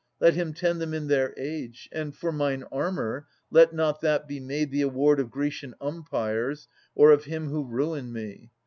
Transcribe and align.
Let 0.19 0.33
him 0.33 0.55
tend 0.55 0.81
them 0.81 0.95
in 0.95 1.09
their 1.09 1.31
age. 1.37 1.87
And, 1.91 2.15
for 2.15 2.31
mine 2.31 2.63
armour, 2.71 3.27
let 3.51 3.71
not 3.71 4.01
that 4.01 4.27
be 4.27 4.39
made 4.39 4.71
The 4.71 4.81
award 4.81 5.19
of 5.19 5.29
Grecian 5.29 5.75
umpires 5.79 6.67
or 6.95 7.11
of 7.11 7.25
him 7.25 7.49
Who 7.49 7.63
ruined 7.63 8.11
me. 8.11 8.49